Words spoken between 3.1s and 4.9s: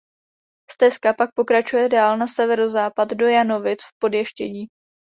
Janovic v Podještědí.